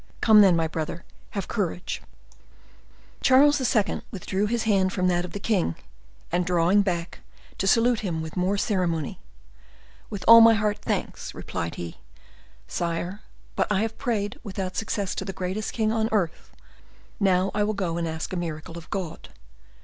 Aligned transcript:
Come, 0.19 0.41
then, 0.41 0.55
my 0.55 0.67
brother, 0.67 1.03
have 1.37 1.47
courage!" 1.47 2.01
Charles 3.21 3.61
II. 3.61 4.01
withdrew 4.09 4.47
his 4.47 4.63
hand 4.63 4.91
from 4.91 5.07
that 5.09 5.25
of 5.25 5.31
the 5.33 5.39
king, 5.39 5.75
and 6.31 6.43
drawing 6.43 6.81
back, 6.81 7.19
to 7.59 7.67
salute 7.67 7.99
him 7.99 8.19
with 8.19 8.35
more 8.35 8.57
ceremony, 8.57 9.19
"With 10.09 10.25
all 10.27 10.41
my 10.41 10.55
heart, 10.55 10.79
thanks!" 10.79 11.35
replied 11.35 11.75
he, 11.75 11.99
"sire; 12.67 13.21
but 13.55 13.71
I 13.71 13.81
have 13.81 13.99
prayed 13.99 14.39
without 14.43 14.75
success 14.75 15.13
to 15.13 15.23
the 15.25 15.33
greatest 15.33 15.71
king 15.71 15.91
on 15.91 16.09
earth; 16.11 16.51
now 17.19 17.51
I 17.53 17.63
will 17.63 17.73
go 17.75 17.97
and 17.97 18.07
ask 18.07 18.33
a 18.33 18.35
miracle 18.35 18.79
of 18.79 18.89
God." 18.89 19.29